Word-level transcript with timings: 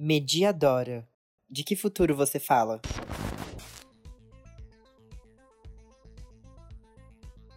Mediadora. 0.00 1.08
De 1.50 1.64
que 1.64 1.74
futuro 1.74 2.14
você 2.14 2.38
fala? 2.38 2.80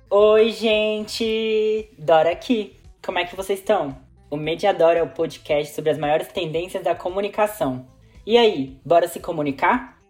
Oi, 0.10 0.50
gente! 0.50 1.94
Dora 2.00 2.32
aqui. 2.32 2.78
Como 3.06 3.20
é 3.20 3.26
que 3.26 3.36
vocês 3.36 3.60
estão? 3.60 3.96
O 4.28 4.38
Mediadora 4.38 4.98
é 4.98 5.04
o 5.04 5.10
podcast 5.12 5.76
sobre 5.76 5.92
as 5.92 6.00
maiores 6.00 6.30
tendências 6.30 6.84
da 6.84 6.96
comunicação. 6.96 7.86
E 8.26 8.36
aí, 8.40 8.82
bora 8.84 9.08
se 9.08 9.20
comunicar? 9.20 10.02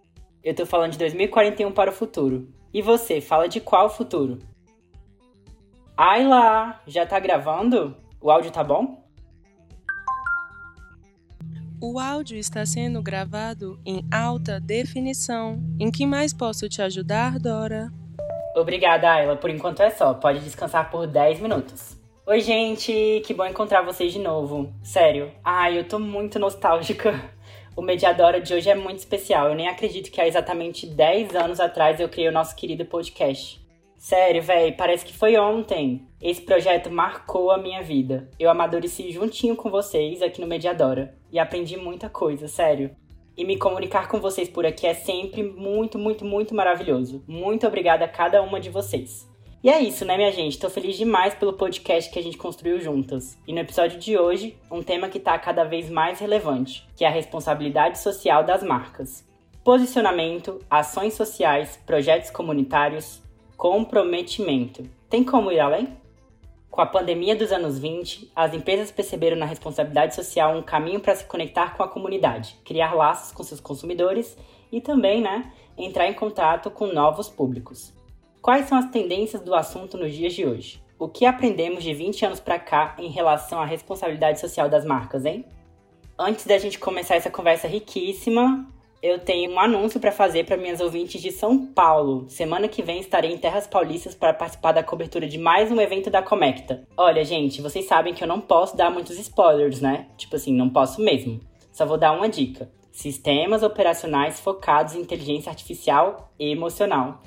Eu 0.41 0.55
tô 0.55 0.65
falando 0.65 0.93
de 0.93 0.99
2041 0.99 1.69
para 1.73 1.89
o 1.89 1.93
futuro. 1.93 2.47
E 2.73 2.81
você, 2.81 3.19
fala 3.19 3.49
de 3.49 3.59
qual 3.59 3.89
futuro? 3.89 4.39
Ai 5.97 6.25
lá, 6.25 6.81
já 6.87 7.05
tá 7.05 7.19
gravando? 7.19 7.97
O 8.21 8.31
áudio 8.31 8.51
tá 8.51 8.63
bom? 8.63 9.00
O 11.83 11.97
áudio 11.97 12.37
está 12.37 12.63
sendo 12.63 13.01
gravado 13.01 13.79
em 13.83 14.05
alta 14.13 14.59
definição. 14.59 15.59
Em 15.79 15.89
que 15.89 16.05
mais 16.05 16.31
posso 16.31 16.69
te 16.69 16.79
ajudar, 16.79 17.39
Dora? 17.39 17.91
Obrigada, 18.55 19.11
Ayla. 19.11 19.35
Por 19.35 19.49
enquanto 19.49 19.81
é 19.81 19.89
só. 19.89 20.13
Pode 20.13 20.41
descansar 20.41 20.91
por 20.91 21.07
10 21.07 21.39
minutos. 21.39 21.97
Oi, 22.27 22.39
gente! 22.39 23.23
Que 23.25 23.33
bom 23.33 23.47
encontrar 23.47 23.81
vocês 23.81 24.13
de 24.13 24.19
novo. 24.19 24.71
Sério. 24.83 25.31
Ai, 25.43 25.79
eu 25.79 25.83
tô 25.83 25.97
muito 25.97 26.37
nostálgica. 26.37 27.19
O 27.73 27.81
Mediadora 27.81 28.41
de 28.41 28.53
hoje 28.53 28.69
é 28.69 28.75
muito 28.75 28.99
especial. 28.99 29.47
Eu 29.47 29.55
nem 29.55 29.67
acredito 29.67 30.11
que 30.11 30.19
há 30.19 30.27
exatamente 30.27 30.85
10 30.85 31.35
anos 31.35 31.59
atrás 31.59 31.99
eu 31.99 32.09
criei 32.09 32.27
o 32.27 32.31
nosso 32.31 32.55
querido 32.55 32.85
podcast. 32.85 33.60
Sério, 34.01 34.41
véi, 34.41 34.71
parece 34.71 35.05
que 35.05 35.15
foi 35.15 35.37
ontem. 35.37 36.07
Esse 36.19 36.41
projeto 36.41 36.89
marcou 36.89 37.51
a 37.51 37.57
minha 37.59 37.83
vida. 37.83 38.27
Eu 38.39 38.49
amadureci 38.49 39.11
juntinho 39.11 39.55
com 39.55 39.69
vocês 39.69 40.23
aqui 40.23 40.41
no 40.41 40.47
Mediadora 40.47 41.15
e 41.31 41.37
aprendi 41.37 41.77
muita 41.77 42.09
coisa, 42.09 42.47
sério. 42.47 42.89
E 43.37 43.45
me 43.45 43.57
comunicar 43.57 44.07
com 44.07 44.19
vocês 44.19 44.49
por 44.49 44.65
aqui 44.65 44.87
é 44.87 44.95
sempre 44.95 45.43
muito, 45.43 45.99
muito, 45.99 46.25
muito 46.25 46.55
maravilhoso. 46.55 47.23
Muito 47.27 47.67
obrigada 47.67 48.03
a 48.03 48.07
cada 48.07 48.41
uma 48.41 48.59
de 48.59 48.71
vocês. 48.71 49.29
E 49.63 49.69
é 49.69 49.79
isso, 49.79 50.03
né, 50.03 50.17
minha 50.17 50.31
gente? 50.31 50.57
Tô 50.57 50.67
feliz 50.67 50.97
demais 50.97 51.35
pelo 51.35 51.53
podcast 51.53 52.11
que 52.11 52.17
a 52.17 52.23
gente 52.23 52.39
construiu 52.39 52.81
juntas. 52.81 53.37
E 53.47 53.53
no 53.53 53.59
episódio 53.59 53.99
de 53.99 54.17
hoje, 54.17 54.57
um 54.71 54.81
tema 54.81 55.09
que 55.09 55.19
tá 55.19 55.37
cada 55.37 55.63
vez 55.63 55.91
mais 55.91 56.19
relevante, 56.19 56.89
que 56.95 57.05
é 57.05 57.07
a 57.07 57.11
responsabilidade 57.11 57.99
social 57.99 58.43
das 58.43 58.63
marcas. 58.63 59.23
Posicionamento, 59.63 60.59
ações 60.67 61.13
sociais, 61.13 61.79
projetos 61.85 62.31
comunitários, 62.31 63.21
comprometimento. 63.61 64.89
Tem 65.07 65.23
como 65.23 65.51
ir 65.51 65.59
além? 65.59 65.95
Com 66.71 66.81
a 66.81 66.85
pandemia 66.87 67.35
dos 67.35 67.51
anos 67.51 67.77
20, 67.77 68.31
as 68.35 68.55
empresas 68.55 68.89
perceberam 68.91 69.37
na 69.37 69.45
responsabilidade 69.45 70.15
social 70.15 70.57
um 70.57 70.63
caminho 70.63 70.99
para 70.99 71.15
se 71.15 71.25
conectar 71.25 71.77
com 71.77 71.83
a 71.83 71.87
comunidade, 71.87 72.57
criar 72.65 72.95
laços 72.95 73.31
com 73.31 73.43
seus 73.43 73.59
consumidores 73.59 74.35
e 74.71 74.81
também, 74.81 75.21
né, 75.21 75.53
entrar 75.77 76.07
em 76.07 76.13
contato 76.15 76.71
com 76.71 76.87
novos 76.87 77.29
públicos. 77.29 77.93
Quais 78.41 78.67
são 78.67 78.79
as 78.79 78.89
tendências 78.89 79.43
do 79.43 79.53
assunto 79.53 79.95
nos 79.95 80.11
dias 80.11 80.33
de 80.33 80.43
hoje? 80.43 80.83
O 80.97 81.07
que 81.07 81.23
aprendemos 81.23 81.83
de 81.83 81.93
20 81.93 82.25
anos 82.25 82.39
para 82.39 82.57
cá 82.57 82.95
em 82.97 83.11
relação 83.11 83.61
à 83.61 83.65
responsabilidade 83.65 84.39
social 84.39 84.69
das 84.69 84.83
marcas, 84.83 85.23
hein? 85.23 85.45
Antes 86.17 86.47
da 86.47 86.57
gente 86.57 86.79
começar 86.79 87.15
essa 87.15 87.29
conversa 87.29 87.67
riquíssima, 87.67 88.67
eu 89.01 89.17
tenho 89.17 89.51
um 89.51 89.59
anúncio 89.59 89.99
para 89.99 90.11
fazer 90.11 90.45
para 90.45 90.55
minhas 90.55 90.79
ouvintes 90.79 91.19
de 91.19 91.31
São 91.31 91.65
Paulo. 91.65 92.29
Semana 92.29 92.67
que 92.67 92.83
vem 92.83 92.99
estarei 92.99 93.31
em 93.31 93.37
Terras 93.37 93.65
Paulistas 93.65 94.13
para 94.13 94.33
participar 94.33 94.73
da 94.73 94.83
cobertura 94.83 95.27
de 95.27 95.39
mais 95.39 95.71
um 95.71 95.81
evento 95.81 96.11
da 96.11 96.21
Comecta. 96.21 96.87
Olha, 96.95 97.25
gente, 97.25 97.63
vocês 97.63 97.85
sabem 97.85 98.13
que 98.13 98.23
eu 98.23 98.27
não 98.27 98.39
posso 98.39 98.77
dar 98.77 98.91
muitos 98.91 99.17
spoilers, 99.17 99.81
né? 99.81 100.05
Tipo 100.17 100.35
assim, 100.35 100.53
não 100.53 100.69
posso 100.69 101.01
mesmo. 101.01 101.39
Só 101.71 101.83
vou 101.83 101.97
dar 101.97 102.11
uma 102.11 102.29
dica: 102.29 102.71
sistemas 102.91 103.63
operacionais 103.63 104.39
focados 104.39 104.93
em 104.93 105.01
inteligência 105.01 105.49
artificial 105.49 106.31
e 106.37 106.51
emocional. 106.51 107.23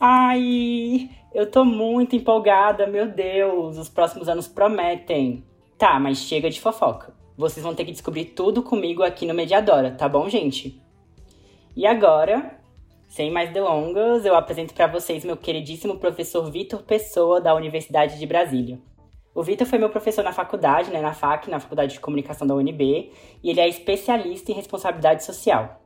Ai, 0.00 1.10
eu 1.34 1.50
tô 1.50 1.62
muito 1.62 2.16
empolgada, 2.16 2.86
meu 2.86 3.06
Deus, 3.06 3.76
os 3.76 3.90
próximos 3.90 4.30
anos 4.30 4.48
prometem. 4.48 5.44
Tá, 5.76 6.00
mas 6.00 6.18
chega 6.18 6.48
de 6.48 6.60
fofoca. 6.60 7.12
Vocês 7.36 7.62
vão 7.62 7.74
ter 7.74 7.84
que 7.84 7.92
descobrir 7.92 8.24
tudo 8.26 8.62
comigo 8.62 9.02
aqui 9.02 9.26
no 9.26 9.34
Mediadora, 9.34 9.90
tá 9.90 10.08
bom, 10.08 10.28
gente? 10.28 10.87
E 11.78 11.86
agora, 11.86 12.58
sem 13.06 13.30
mais 13.30 13.52
delongas, 13.52 14.26
eu 14.26 14.34
apresento 14.34 14.74
para 14.74 14.88
vocês 14.88 15.24
meu 15.24 15.36
queridíssimo 15.36 15.96
professor 15.96 16.50
Vitor 16.50 16.82
Pessoa, 16.82 17.40
da 17.40 17.54
Universidade 17.54 18.18
de 18.18 18.26
Brasília. 18.26 18.80
O 19.32 19.44
Vitor 19.44 19.64
foi 19.64 19.78
meu 19.78 19.88
professor 19.88 20.24
na 20.24 20.32
faculdade, 20.32 20.90
né, 20.90 21.00
na 21.00 21.14
FAC, 21.14 21.48
na 21.48 21.60
Faculdade 21.60 21.92
de 21.92 22.00
Comunicação 22.00 22.48
da 22.48 22.56
UNB, 22.56 23.12
e 23.44 23.48
ele 23.48 23.60
é 23.60 23.68
especialista 23.68 24.50
em 24.50 24.56
responsabilidade 24.56 25.22
social. 25.22 25.80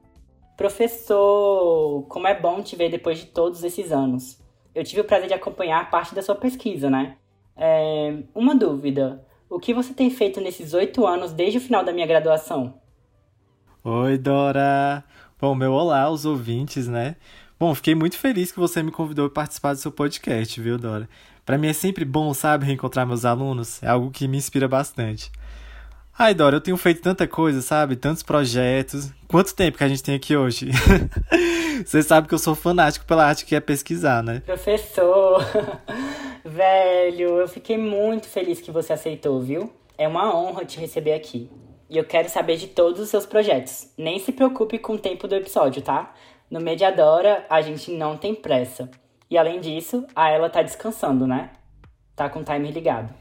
Professor, 0.56 2.06
como 2.08 2.26
é 2.26 2.40
bom 2.40 2.62
te 2.62 2.74
ver 2.74 2.88
depois 2.88 3.18
de 3.18 3.26
todos 3.26 3.62
esses 3.62 3.92
anos. 3.92 4.42
Eu 4.74 4.84
tive 4.84 5.02
o 5.02 5.04
prazer 5.04 5.28
de 5.28 5.34
acompanhar 5.34 5.90
parte 5.90 6.14
da 6.14 6.22
sua 6.22 6.36
pesquisa, 6.36 6.88
né? 6.88 7.18
É, 7.54 8.16
uma 8.34 8.54
dúvida: 8.54 9.26
o 9.46 9.60
que 9.60 9.74
você 9.74 9.92
tem 9.92 10.08
feito 10.08 10.40
nesses 10.40 10.72
oito 10.72 11.06
anos 11.06 11.34
desde 11.34 11.58
o 11.58 11.60
final 11.60 11.84
da 11.84 11.92
minha 11.92 12.06
graduação? 12.06 12.80
Oi, 13.84 14.16
Dora! 14.16 15.04
Bom, 15.42 15.56
meu 15.56 15.72
olá 15.72 16.02
aos 16.02 16.24
ouvintes, 16.24 16.86
né? 16.86 17.16
Bom, 17.58 17.74
fiquei 17.74 17.96
muito 17.96 18.16
feliz 18.16 18.52
que 18.52 18.60
você 18.60 18.80
me 18.80 18.92
convidou 18.92 19.28
para 19.28 19.42
participar 19.42 19.72
do 19.72 19.80
seu 19.80 19.90
podcast, 19.90 20.60
viu, 20.60 20.78
Dora? 20.78 21.08
Para 21.44 21.58
mim 21.58 21.66
é 21.66 21.72
sempre 21.72 22.04
bom, 22.04 22.32
sabe, 22.32 22.64
reencontrar 22.64 23.04
meus 23.04 23.24
alunos, 23.24 23.82
é 23.82 23.88
algo 23.88 24.12
que 24.12 24.28
me 24.28 24.36
inspira 24.36 24.68
bastante. 24.68 25.32
Ai, 26.16 26.32
Dora, 26.32 26.54
eu 26.54 26.60
tenho 26.60 26.76
feito 26.76 27.02
tanta 27.02 27.26
coisa, 27.26 27.60
sabe? 27.60 27.96
Tantos 27.96 28.22
projetos. 28.22 29.10
Quanto 29.26 29.52
tempo 29.52 29.78
que 29.78 29.82
a 29.82 29.88
gente 29.88 30.04
tem 30.04 30.14
aqui 30.14 30.36
hoje? 30.36 30.70
Você 31.84 32.04
sabe 32.04 32.28
que 32.28 32.34
eu 32.34 32.38
sou 32.38 32.54
fanático 32.54 33.04
pela 33.04 33.26
arte 33.26 33.44
que 33.44 33.56
é 33.56 33.60
pesquisar, 33.60 34.22
né? 34.22 34.44
Professor, 34.46 35.44
velho, 36.46 37.40
eu 37.40 37.48
fiquei 37.48 37.76
muito 37.76 38.28
feliz 38.28 38.60
que 38.60 38.70
você 38.70 38.92
aceitou, 38.92 39.42
viu? 39.42 39.72
É 39.98 40.06
uma 40.06 40.32
honra 40.36 40.64
te 40.64 40.78
receber 40.78 41.14
aqui. 41.14 41.50
E 41.92 41.98
eu 41.98 42.04
quero 42.06 42.26
saber 42.30 42.56
de 42.56 42.68
todos 42.68 42.98
os 42.98 43.10
seus 43.10 43.26
projetos. 43.26 43.92
Nem 43.98 44.18
se 44.18 44.32
preocupe 44.32 44.78
com 44.78 44.94
o 44.94 44.98
tempo 44.98 45.28
do 45.28 45.34
episódio, 45.34 45.82
tá? 45.82 46.14
No 46.50 46.58
Mediadora, 46.58 47.44
a 47.50 47.60
gente 47.60 47.92
não 47.92 48.16
tem 48.16 48.34
pressa. 48.34 48.90
E 49.28 49.36
além 49.36 49.60
disso, 49.60 50.06
a 50.16 50.30
ela 50.30 50.48
tá 50.48 50.62
descansando, 50.62 51.26
né? 51.26 51.50
Tá 52.16 52.30
com 52.30 52.40
o 52.40 52.44
timer 52.44 52.72
ligado. 52.72 53.12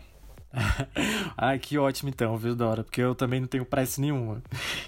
Ai, 1.38 1.59
que 1.59 1.78
ótimo 1.78 2.08
então, 2.08 2.38
viu, 2.38 2.56
Dora? 2.56 2.82
Porque 2.82 3.02
eu 3.02 3.14
também 3.14 3.42
não 3.42 3.48
tenho 3.48 3.66
pressa 3.66 4.00
nenhuma. 4.00 4.42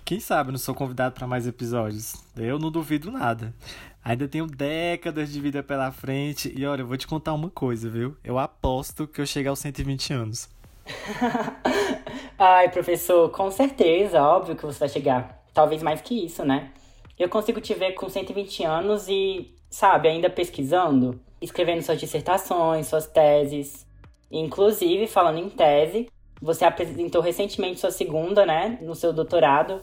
Quem 0.06 0.18
sabe 0.18 0.48
eu 0.48 0.54
não 0.54 0.60
sou 0.60 0.74
convidado 0.74 1.16
para 1.16 1.28
mais 1.28 1.46
episódios? 1.46 2.14
Eu 2.38 2.58
não 2.58 2.72
duvido 2.72 3.12
nada. 3.12 3.54
Ainda 4.02 4.30
tenho 4.30 4.48
décadas 4.48 5.30
de 5.30 5.42
vida 5.42 5.62
pela 5.62 5.92
frente 5.92 6.54
e 6.56 6.66
olha, 6.66 6.84
eu 6.84 6.88
vou 6.88 6.96
te 6.96 7.06
contar 7.06 7.34
uma 7.34 7.50
coisa, 7.50 7.90
viu? 7.90 8.16
Eu 8.24 8.40
aposto 8.40 9.06
que 9.06 9.20
eu 9.20 9.26
chegar 9.26 9.50
aos 9.50 9.60
120 9.60 10.14
anos. 10.14 10.50
Ai, 12.38 12.70
professor, 12.70 13.30
com 13.30 13.50
certeza, 13.52 14.22
óbvio 14.22 14.56
que 14.56 14.66
você 14.66 14.80
vai 14.80 14.90
chegar. 14.90 15.44
Talvez 15.54 15.84
mais 15.84 16.02
que 16.02 16.26
isso, 16.26 16.44
né? 16.44 16.72
Eu 17.18 17.30
consigo 17.30 17.62
te 17.62 17.74
ver 17.74 17.94
com 17.94 18.10
120 18.10 18.64
anos 18.64 19.08
e, 19.08 19.54
sabe, 19.70 20.08
ainda 20.08 20.30
pesquisando, 20.30 21.22
escrevendo 21.42 21.82
suas 21.82 22.00
dissertações, 22.00 22.88
suas 22.88 23.08
teses. 23.08 23.86
Inclusive, 24.32 25.06
falando 25.06 25.38
em 25.38 25.50
tese, 25.50 26.10
você 26.42 26.66
apresentou 26.66 27.22
recentemente 27.22 27.80
sua 27.80 27.92
segunda, 27.92 28.46
né, 28.46 28.80
no 28.82 28.96
seu 28.96 29.14
doutorado. 29.14 29.80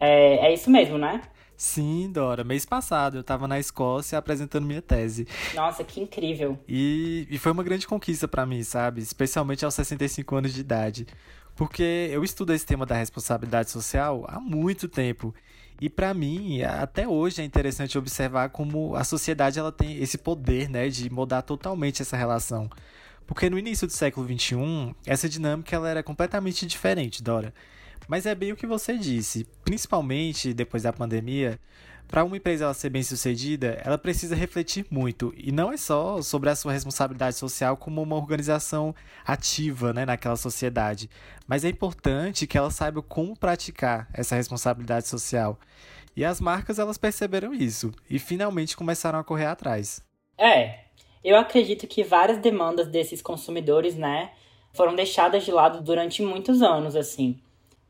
É, 0.00 0.48
é 0.48 0.52
isso 0.52 0.68
mesmo, 0.68 0.98
né? 0.98 1.22
Sim, 1.56 2.10
Dora. 2.12 2.42
Mês 2.42 2.66
passado 2.66 3.16
eu 3.16 3.20
estava 3.20 3.46
na 3.46 3.58
Escócia 3.58 4.18
apresentando 4.18 4.66
minha 4.66 4.82
tese. 4.82 5.26
Nossa, 5.54 5.84
que 5.84 6.00
incrível. 6.00 6.58
E, 6.68 7.26
e 7.30 7.38
foi 7.38 7.52
uma 7.52 7.62
grande 7.62 7.86
conquista 7.86 8.26
para 8.26 8.44
mim, 8.44 8.62
sabe? 8.62 9.00
Especialmente 9.00 9.64
aos 9.64 9.74
65 9.74 10.34
anos 10.34 10.52
de 10.52 10.60
idade. 10.60 11.06
Porque 11.54 12.08
eu 12.10 12.24
estudo 12.24 12.52
esse 12.52 12.66
tema 12.66 12.84
da 12.84 12.96
responsabilidade 12.96 13.70
social 13.70 14.24
há 14.28 14.40
muito 14.40 14.88
tempo. 14.88 15.34
E 15.80 15.88
para 15.88 16.14
mim, 16.14 16.62
até 16.62 17.06
hoje 17.06 17.42
é 17.42 17.44
interessante 17.44 17.98
observar 17.98 18.48
como 18.50 18.94
a 18.94 19.04
sociedade 19.04 19.58
ela 19.58 19.72
tem 19.72 19.98
esse 19.98 20.16
poder, 20.16 20.68
né, 20.68 20.88
de 20.88 21.10
mudar 21.10 21.42
totalmente 21.42 22.02
essa 22.02 22.16
relação. 22.16 22.70
Porque 23.26 23.48
no 23.48 23.58
início 23.58 23.86
do 23.86 23.92
século 23.92 24.26
XXI, 24.26 24.94
essa 25.06 25.28
dinâmica 25.28 25.74
ela 25.74 25.88
era 25.88 26.02
completamente 26.02 26.66
diferente, 26.66 27.22
Dora. 27.22 27.52
Mas 28.06 28.26
é 28.26 28.34
bem 28.34 28.52
o 28.52 28.56
que 28.56 28.66
você 28.66 28.98
disse, 28.98 29.46
principalmente 29.64 30.52
depois 30.52 30.82
da 30.82 30.92
pandemia, 30.92 31.58
para 32.08 32.24
uma 32.24 32.36
empresa 32.36 32.64
ela 32.64 32.74
ser 32.74 32.90
bem 32.90 33.02
sucedida, 33.02 33.80
ela 33.84 33.98
precisa 33.98 34.34
refletir 34.34 34.86
muito. 34.90 35.34
E 35.36 35.50
não 35.50 35.72
é 35.72 35.76
só 35.76 36.22
sobre 36.22 36.50
a 36.50 36.56
sua 36.56 36.72
responsabilidade 36.72 37.36
social 37.36 37.76
como 37.76 38.02
uma 38.02 38.16
organização 38.16 38.94
ativa 39.26 39.92
né, 39.92 40.04
naquela 40.04 40.36
sociedade. 40.36 41.10
Mas 41.46 41.64
é 41.64 41.68
importante 41.68 42.46
que 42.46 42.56
ela 42.56 42.70
saiba 42.70 43.02
como 43.02 43.36
praticar 43.36 44.08
essa 44.12 44.36
responsabilidade 44.36 45.08
social. 45.08 45.58
E 46.16 46.24
as 46.24 46.40
marcas 46.40 46.78
elas 46.78 46.96
perceberam 46.96 47.52
isso 47.52 47.92
e 48.08 48.18
finalmente 48.18 48.76
começaram 48.76 49.18
a 49.18 49.24
correr 49.24 49.46
atrás. 49.46 50.00
É, 50.38 50.84
eu 51.24 51.36
acredito 51.36 51.86
que 51.86 52.04
várias 52.04 52.38
demandas 52.38 52.86
desses 52.86 53.20
consumidores, 53.20 53.96
né, 53.96 54.30
foram 54.72 54.94
deixadas 54.94 55.44
de 55.44 55.50
lado 55.50 55.80
durante 55.82 56.22
muitos 56.22 56.60
anos, 56.62 56.94
assim. 56.94 57.40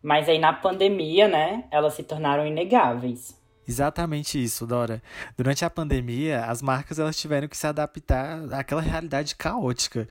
Mas 0.02 0.28
aí 0.28 0.38
na 0.38 0.52
pandemia, 0.52 1.26
né, 1.26 1.64
elas 1.70 1.94
se 1.94 2.02
tornaram 2.02 2.46
inegáveis. 2.46 3.42
Exatamente 3.66 4.42
isso, 4.42 4.66
Dora. 4.66 5.02
Durante 5.36 5.64
a 5.64 5.70
pandemia, 5.70 6.44
as 6.44 6.60
marcas 6.60 6.98
elas 6.98 7.16
tiveram 7.16 7.48
que 7.48 7.56
se 7.56 7.66
adaptar 7.66 8.52
àquela 8.52 8.82
realidade 8.82 9.34
caótica. 9.36 10.08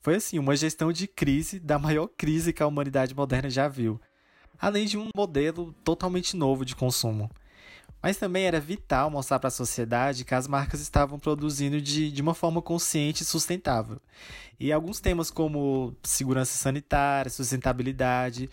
Foi 0.00 0.16
assim, 0.16 0.38
uma 0.38 0.56
gestão 0.56 0.92
de 0.92 1.06
crise 1.06 1.58
da 1.58 1.78
maior 1.78 2.08
crise 2.08 2.52
que 2.52 2.62
a 2.62 2.66
humanidade 2.66 3.14
moderna 3.14 3.50
já 3.50 3.68
viu, 3.68 4.00
além 4.58 4.86
de 4.86 4.98
um 4.98 5.08
modelo 5.14 5.72
totalmente 5.84 6.36
novo 6.36 6.64
de 6.64 6.76
consumo. 6.76 7.30
Mas 8.02 8.16
também 8.16 8.44
era 8.44 8.60
vital 8.60 9.10
mostrar 9.10 9.38
para 9.38 9.48
a 9.48 9.50
sociedade 9.50 10.24
que 10.24 10.34
as 10.34 10.46
marcas 10.46 10.80
estavam 10.80 11.18
produzindo 11.18 11.80
de, 11.80 12.12
de 12.12 12.22
uma 12.22 12.34
forma 12.34 12.62
consciente 12.62 13.22
e 13.22 13.26
sustentável. 13.26 14.00
E 14.60 14.72
alguns 14.72 15.00
temas 15.00 15.30
como 15.30 15.92
segurança 16.02 16.56
sanitária, 16.56 17.30
sustentabilidade, 17.30 18.48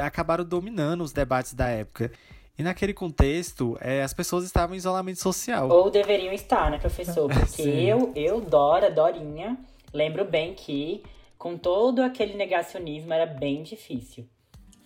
acabaram 0.00 0.44
dominando 0.44 1.02
os 1.02 1.12
debates 1.12 1.54
da 1.54 1.68
época. 1.68 2.12
E 2.58 2.62
naquele 2.62 2.92
contexto, 2.92 3.78
é, 3.80 4.02
as 4.02 4.12
pessoas 4.12 4.44
estavam 4.44 4.74
em 4.74 4.78
isolamento 4.78 5.20
social. 5.20 5.68
Ou 5.70 5.90
deveriam 5.90 6.32
estar, 6.32 6.70
né, 6.70 6.78
professor? 6.78 7.30
Porque 7.32 7.62
eu, 7.62 8.12
eu, 8.16 8.40
Dora, 8.40 8.90
Dorinha, 8.90 9.56
lembro 9.94 10.24
bem 10.24 10.54
que 10.54 11.04
com 11.38 11.56
todo 11.56 12.02
aquele 12.02 12.34
negacionismo 12.34 13.12
era 13.12 13.26
bem 13.26 13.62
difícil. 13.62 14.28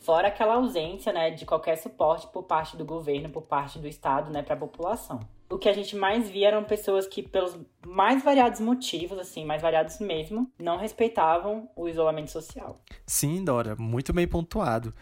Fora 0.01 0.29
aquela 0.29 0.57
ausência, 0.57 1.13
né, 1.13 1.31
de 1.31 1.47
qualquer 1.47 1.77
suporte 1.77 2.27
por 2.27 2.43
parte 2.43 2.77
do 2.77 2.85
governo, 2.85 3.31
por 3.31 3.43
parte 3.43 3.79
do 3.79 3.89
Estado, 3.89 4.31
né, 4.31 4.43
para 4.43 4.55
a 4.55 4.59
população. 4.59 5.21
O 5.49 5.57
que 5.57 5.69
a 5.69 5.73
gente 5.73 5.95
mais 5.95 6.29
via 6.29 6.49
eram 6.49 6.65
pessoas 6.65 7.07
que, 7.07 7.23
pelos 7.23 7.59
mais 7.87 8.23
variados 8.23 8.59
motivos, 8.59 9.19
assim, 9.19 9.45
mais 9.45 9.63
variados 9.63 9.99
mesmo, 10.01 10.51
não 10.59 10.77
respeitavam 10.77 11.71
o 11.77 11.89
isolamento 11.89 12.31
social. 12.31 12.81
Sim, 13.07 13.45
Dora, 13.45 13.77
muito 13.77 14.13
bem 14.13 14.27
pontuado. 14.27 14.93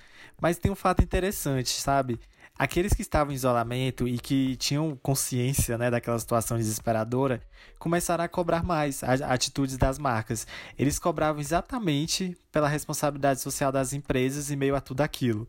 Mas 0.40 0.58
tem 0.58 0.70
um 0.70 0.76
fato 0.76 1.02
interessante, 1.02 1.70
sabe? 1.70 2.18
Aqueles 2.60 2.92
que 2.92 3.00
estavam 3.00 3.32
em 3.32 3.36
isolamento 3.36 4.06
e 4.06 4.18
que 4.18 4.54
tinham 4.56 4.94
consciência 5.02 5.78
né, 5.78 5.90
daquela 5.90 6.18
situação 6.18 6.58
desesperadora 6.58 7.40
começaram 7.78 8.22
a 8.22 8.28
cobrar 8.28 8.62
mais 8.62 9.02
atitudes 9.02 9.78
das 9.78 9.98
marcas. 9.98 10.46
Eles 10.78 10.98
cobravam 10.98 11.40
exatamente 11.40 12.36
pela 12.52 12.68
responsabilidade 12.68 13.40
social 13.40 13.72
das 13.72 13.94
empresas 13.94 14.50
em 14.50 14.56
meio 14.56 14.76
a 14.76 14.80
tudo 14.82 15.00
aquilo. 15.00 15.48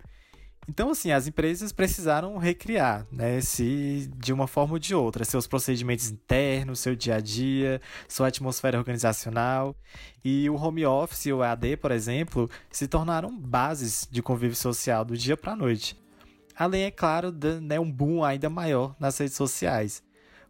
Então, 0.70 0.92
assim, 0.92 1.12
as 1.12 1.28
empresas 1.28 1.74
precisaram 1.74 2.38
recriar, 2.38 3.06
né, 3.12 3.42
se, 3.42 4.10
de 4.16 4.32
uma 4.32 4.48
forma 4.48 4.76
ou 4.76 4.80
de 4.80 4.96
outra, 4.96 5.26
seus 5.26 5.46
procedimentos 5.46 6.10
internos, 6.10 6.80
seu 6.80 6.96
dia 6.96 7.16
a 7.16 7.20
dia, 7.20 7.82
sua 8.08 8.30
atmosfera 8.30 8.78
organizacional. 8.78 9.76
E 10.24 10.50
o 10.50 10.56
home 10.56 10.86
office 10.86 11.26
e 11.26 11.34
o 11.34 11.44
EAD, 11.44 11.76
por 11.76 11.92
exemplo, 11.92 12.50
se 12.72 12.88
tornaram 12.88 13.38
bases 13.38 14.08
de 14.10 14.22
convívio 14.22 14.56
social 14.56 15.04
do 15.04 15.18
dia 15.18 15.36
para 15.36 15.52
a 15.52 15.58
noite. 15.58 16.00
Além, 16.56 16.84
é 16.84 16.92
claro, 16.92 17.32
de 17.32 17.60
né, 17.60 17.80
um 17.80 17.92
boom 17.92 18.24
ainda 18.24 18.50
maior 18.50 18.96
nas 19.00 19.18
redes 19.18 19.36
sociais. 19.36 20.04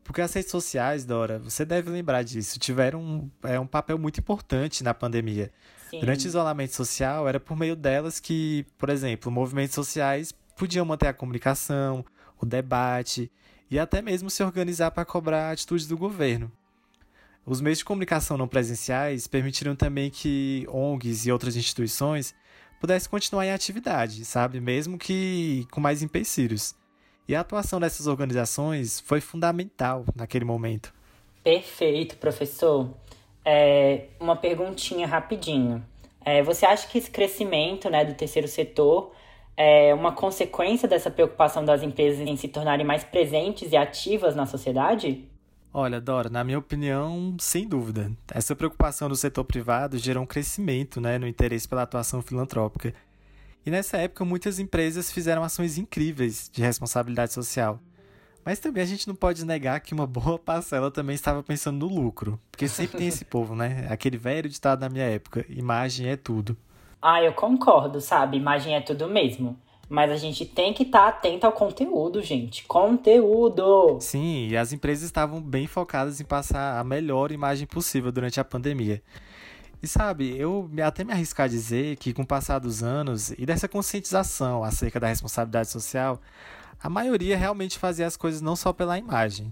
Porque 0.04 0.22
as 0.22 0.34
redes 0.34 0.50
sociais, 0.50 1.06
Dora, 1.06 1.40
você 1.40 1.64
deve 1.64 1.90
lembrar 1.90 2.24
disso, 2.24 2.60
tiveram 2.60 3.02
um, 3.02 3.32
é, 3.44 3.60
um 3.60 3.68
papel 3.68 3.98
muito 3.98 4.20
importante 4.20 4.84
na 4.84 4.94
pandemia. 4.94 5.52
Sim. 5.90 6.00
Durante 6.00 6.26
o 6.26 6.28
isolamento 6.28 6.74
social, 6.74 7.28
era 7.28 7.40
por 7.40 7.56
meio 7.56 7.76
delas 7.76 8.20
que, 8.20 8.66
por 8.78 8.90
exemplo, 8.90 9.32
movimentos 9.32 9.76
sociais 9.76 10.34
podiam 10.56 10.86
manter 10.86 11.08
a 11.08 11.14
comunicação, 11.14 12.04
o 12.40 12.46
debate 12.46 13.32
e 13.70 13.80
até 13.80 14.02
mesmo 14.02 14.30
se 14.30 14.44
organizar 14.44 14.92
para 14.92 15.06
cobrar 15.06 15.52
atitudes 15.52 15.88
do 15.88 15.98
governo. 15.98 16.52
Os 17.46 17.62
meios 17.62 17.80
de 17.80 17.86
comunicação 17.86 18.38
não 18.38 18.48
presenciais 18.48 19.28
permitiram 19.28 19.76
também 19.76 20.10
que 20.10 20.68
ONGs 20.70 21.26
e 21.26 21.32
outras 21.32 21.56
instituições 21.56 22.36
pudesse 22.82 23.08
continuar 23.08 23.46
em 23.46 23.52
atividade, 23.52 24.26
sabe? 24.26 24.60
Mesmo 24.60 24.98
que 24.98 25.68
com 25.72 25.80
mais 25.80 26.02
empecilhos. 26.02 26.76
E 27.28 27.36
a 27.36 27.42
atuação 27.42 27.80
dessas 27.80 28.08
organizações 28.08 29.00
foi 29.00 29.22
fundamental 29.22 30.04
naquele 30.16 30.44
momento. 30.44 30.92
Perfeito, 31.44 32.18
professor. 32.18 32.90
É, 33.46 34.06
uma 34.20 34.36
perguntinha 34.36 35.06
rapidinho. 35.06 35.86
É, 36.26 36.42
você 36.42 36.66
acha 36.66 36.88
que 36.88 36.98
esse 36.98 37.10
crescimento 37.10 37.88
né, 37.90 38.04
do 38.04 38.16
terceiro 38.16 38.48
setor 38.48 39.12
é 39.56 39.94
uma 39.94 40.12
consequência 40.12 40.88
dessa 40.88 41.12
preocupação 41.12 41.64
das 41.64 41.84
empresas 41.84 42.28
em 42.28 42.36
se 42.36 42.48
tornarem 42.48 42.86
mais 42.86 43.04
presentes 43.04 43.72
e 43.72 43.78
ativas 43.78 44.36
na 44.36 44.48
sociedade? 44.48 45.24
Olha, 45.74 46.02
Dora, 46.02 46.30
na 46.30 46.44
minha 46.44 46.60
opinião, 46.60 47.34
sem 47.40 47.66
dúvida. 47.66 48.12
Essa 48.30 48.54
preocupação 48.54 49.08
do 49.08 49.16
setor 49.16 49.46
privado 49.46 49.98
gerou 49.98 50.24
um 50.24 50.28
crescimento 50.28 51.00
né, 51.00 51.18
no 51.18 51.26
interesse 51.26 51.66
pela 51.66 51.84
atuação 51.84 52.22
filantrópica. 52.22 52.94
E 53.66 53.72
nessa 53.72 53.98
época, 53.98 54.26
muitas 54.26 54.60
empresas 54.60 55.10
fizeram 55.10 55.44
ações 55.44 55.78
incríveis 55.78 56.50
de 56.52 56.62
responsabilidade 56.62 57.32
social. 57.32 57.80
Mas 58.44 58.60
também 58.60 58.84
a 58.84 58.86
gente 58.86 59.08
não 59.08 59.16
pode 59.16 59.46
negar 59.46 59.80
que 59.80 59.94
uma 59.94 60.06
boa 60.08 60.38
parcela 60.38 60.92
também 60.92 61.14
estava 61.14 61.42
pensando 61.42 61.88
no 61.88 61.94
lucro. 61.94 62.38
Porque 62.52 62.68
sempre 62.68 62.98
tem 62.98 63.08
esse 63.08 63.24
povo, 63.24 63.56
né? 63.56 63.88
Aquele 63.90 64.18
velho 64.18 64.50
ditado 64.50 64.80
da 64.80 64.90
minha 64.90 65.06
época: 65.06 65.46
imagem 65.48 66.08
é 66.08 66.18
tudo. 66.18 66.58
Ah, 67.02 67.24
eu 67.24 67.34
concordo, 67.34 68.02
sabe? 68.02 68.36
Imagem 68.36 68.76
é 68.76 68.82
tudo 68.82 69.08
mesmo. 69.08 69.58
Mas 69.92 70.10
a 70.10 70.16
gente 70.16 70.46
tem 70.46 70.74
que 70.74 70.84
estar 70.84 71.02
tá 71.02 71.08
atento 71.10 71.46
ao 71.46 71.52
conteúdo, 71.52 72.22
gente. 72.22 72.64
Conteúdo! 72.64 73.98
Sim, 74.00 74.48
e 74.48 74.56
as 74.56 74.72
empresas 74.72 75.04
estavam 75.04 75.42
bem 75.42 75.68
focadas 75.68 76.22
em 76.22 76.24
passar 76.24 76.80
a 76.80 76.84
melhor 76.84 77.30
imagem 77.30 77.68
possível 77.68 78.10
durante 78.10 78.40
a 78.40 78.46
pandemia. 78.46 79.04
E 79.84 79.88
sabe, 79.88 80.34
eu 80.38 80.72
até 80.82 81.04
me 81.04 81.12
arriscar 81.12 81.44
a 81.44 81.50
dizer 81.50 81.98
que 81.98 82.14
com 82.14 82.22
o 82.22 82.26
passar 82.26 82.60
dos 82.60 82.82
anos 82.82 83.32
e 83.32 83.46
dessa 83.46 83.68
conscientização 83.68 84.64
acerca 84.64 84.98
da 84.98 85.08
responsabilidade 85.08 85.70
social, 85.70 86.22
a 86.82 86.90
maioria 86.90 87.36
realmente 87.36 87.78
fazia 87.78 88.08
as 88.08 88.16
coisas 88.16 88.40
não 88.40 88.56
só 88.56 88.72
pela 88.72 88.98
imagem. 88.98 89.52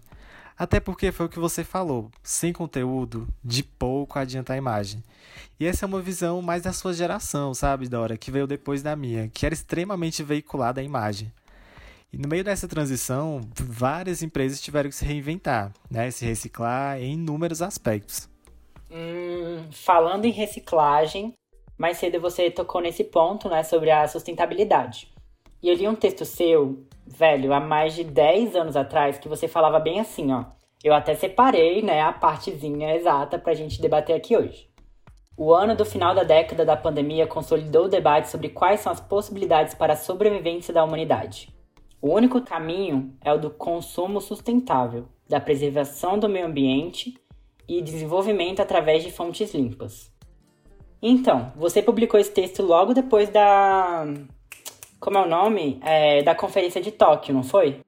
Até 0.60 0.82
porque 0.82 1.10
foi 1.14 1.28
o 1.28 1.30
que 1.30 1.40
você 1.40 1.64
falou, 1.64 2.12
sem 2.22 2.52
conteúdo, 2.52 3.26
de 3.42 3.64
pouco 3.64 4.20
adianta 4.20 4.52
a 4.52 4.58
imagem. 4.58 5.02
E 5.58 5.66
essa 5.66 5.86
é 5.86 5.88
uma 5.88 6.02
visão 6.02 6.42
mais 6.42 6.64
da 6.64 6.74
sua 6.74 6.92
geração, 6.92 7.54
sabe, 7.54 7.88
Dora, 7.88 8.18
que 8.18 8.30
veio 8.30 8.46
depois 8.46 8.84
da 8.84 8.94
minha, 8.94 9.30
que 9.30 9.46
era 9.46 9.54
extremamente 9.54 10.22
veiculada 10.22 10.82
a 10.82 10.84
imagem. 10.84 11.32
E 12.12 12.18
no 12.18 12.28
meio 12.28 12.44
dessa 12.44 12.68
transição, 12.68 13.40
várias 13.56 14.22
empresas 14.22 14.60
tiveram 14.60 14.90
que 14.90 14.96
se 14.98 15.06
reinventar, 15.06 15.72
né, 15.90 16.12
se 16.12 16.26
reciclar 16.26 17.00
em 17.02 17.14
inúmeros 17.14 17.62
aspectos. 17.62 18.28
Hum, 18.92 19.64
falando 19.72 20.26
em 20.26 20.32
reciclagem, 20.32 21.34
mais 21.78 21.98
cedo 21.98 22.20
você 22.20 22.52
tocou 22.52 22.82
nesse 22.82 23.06
ponto, 23.06 23.48
né, 23.48 23.64
sobre 23.64 23.92
a 23.92 24.06
sustentabilidade. 24.10 25.10
E 25.62 25.70
eu 25.70 25.76
li 25.76 25.88
um 25.88 25.95
texto 25.95 26.26
seu, 26.26 26.83
velho, 27.06 27.54
há 27.54 27.60
mais 27.60 27.94
de 27.94 28.04
10 28.04 28.56
anos 28.56 28.76
atrás, 28.76 29.18
que 29.18 29.30
você 29.30 29.48
falava 29.48 29.80
bem 29.80 30.00
assim, 30.00 30.33
ó. 30.33 30.45
Eu 30.83 30.94
até 30.94 31.14
separei, 31.14 31.81
né, 31.81 32.02
a 32.02 32.14
partezinha 32.14 32.95
exata 32.95 33.38
pra 33.38 33.54
gente 33.54 33.81
debater 33.81 34.16
aqui 34.16 34.38
hoje. 34.38 34.69
O 35.38 35.54
ano 35.54 35.76
do 35.76 35.86
final 35.86 36.14
da 36.14 36.24
década 36.24 36.66
da 36.66 36.76
pandemia 36.76 37.28
consolidou 37.28 37.86
o 37.86 37.90
debate 37.90 38.30
sobre 38.30 38.50
quais 38.50 38.80
são 38.81 38.92
as 38.92 39.00
possibilidades 39.00 39.74
para 39.74 39.94
a 39.94 39.98
sobrevivência 39.98 40.74
da 40.74 40.83
humanidade. 40.83 41.54
O 42.02 42.14
único 42.14 42.42
caminho 42.42 43.14
é 43.21 43.33
o 43.33 43.38
do 43.38 43.50
consumo 43.50 44.21
sustentável, 44.21 45.07
da 45.28 45.40
preservação 45.40 46.18
do 46.18 46.30
meio 46.30 46.45
ambiente 46.45 47.18
e 47.68 47.81
desenvolvimento 47.81 48.62
através 48.62 49.04
de 49.04 49.12
fontes 49.12 49.54
limpas. 49.54 50.12
Então, 51.02 51.52
você 51.56 51.81
publicou 51.81 52.19
esse 52.19 52.31
texto 52.31 52.64
logo 52.64 52.94
depois 52.94 53.30
da. 53.30 54.06
Como 55.00 55.18
é 55.18 55.21
o 55.21 55.30
nome? 55.30 55.80
É, 55.83 56.24
da 56.24 56.36
Conferência 56.36 56.81
de 56.81 56.92
Tóquio, 56.92 57.33
não 57.33 57.44
foi? 57.44 57.80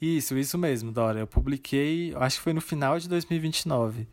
Isso, 0.00 0.36
isso 0.36 0.58
mesmo, 0.58 0.92
Dora. 0.92 1.20
Eu 1.20 1.26
publiquei, 1.26 2.14
acho 2.16 2.36
que 2.36 2.42
foi 2.42 2.52
no 2.52 2.60
final 2.60 2.98
de 2.98 3.08
2029. 3.08 4.06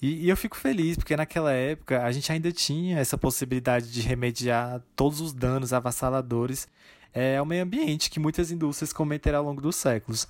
E, 0.00 0.24
e, 0.26 0.28
eu 0.28 0.36
fico 0.36 0.56
feliz, 0.56 0.96
porque 0.96 1.16
naquela 1.16 1.52
época 1.52 2.04
a 2.04 2.12
gente 2.12 2.30
ainda 2.30 2.52
tinha 2.52 2.98
essa 2.98 3.18
possibilidade 3.18 3.90
de 3.92 4.00
remediar 4.00 4.80
todos 4.94 5.20
os 5.20 5.32
danos 5.32 5.72
avassaladores 5.72 6.68
é, 7.12 7.36
ao 7.36 7.44
meio 7.44 7.64
ambiente 7.64 8.10
que 8.10 8.20
muitas 8.20 8.50
indústrias 8.52 8.92
cometeram 8.92 9.40
ao 9.40 9.44
longo 9.44 9.60
dos 9.60 9.76
séculos. 9.76 10.28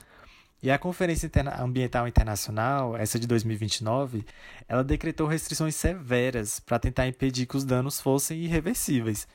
E 0.63 0.71
a 0.71 0.79
Conferência 0.79 1.27
Interna 1.27 1.63
Ambiental 1.63 2.09
Internacional, 2.09 2.97
essa 2.97 3.19
de 3.19 3.27
2029, 3.29 4.25
ela 4.67 4.83
decretou 4.83 5.27
restrições 5.27 5.77
severas 5.77 6.59
para 6.59 6.81
tentar 6.81 7.07
impedir 7.07 7.47
que 7.47 7.57
os 7.57 7.65
danos 7.65 8.01
fossem 8.01 8.43
irreversíveis. 8.43 9.29